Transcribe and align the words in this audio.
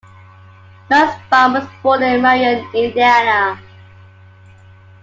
Nussbaum 0.89 1.53
was 1.53 1.69
born 1.83 2.01
in 2.01 2.23
Marion, 2.23 2.67
Indiana. 2.73 3.61